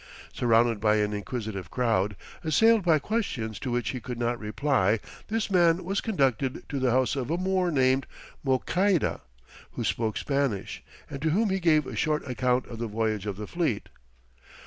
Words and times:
Surrounded 0.33 0.79
by 0.81 0.95
an 0.95 1.13
inquisitive 1.13 1.69
crowd, 1.69 2.15
assailed 2.43 2.81
by 2.83 2.97
questions 2.97 3.59
to 3.59 3.69
which 3.69 3.89
he 3.89 3.99
could 3.99 4.17
not 4.17 4.39
reply, 4.39 4.99
this 5.27 5.51
man 5.51 5.83
was 5.83 6.01
conducted 6.01 6.67
to 6.67 6.79
the 6.79 6.89
house 6.89 7.15
of 7.15 7.29
a 7.29 7.37
Moor 7.37 7.69
named 7.69 8.07
Mouçaïda, 8.43 9.21
who 9.73 9.83
spoke 9.83 10.17
Spanish, 10.17 10.83
and 11.07 11.21
to 11.21 11.29
whom 11.29 11.51
he 11.51 11.59
gave 11.59 11.85
a 11.85 11.95
short 11.95 12.27
account 12.27 12.65
of 12.65 12.79
the 12.79 12.87
voyage 12.87 13.27
of 13.27 13.37
the 13.37 13.45
fleet. 13.45 13.89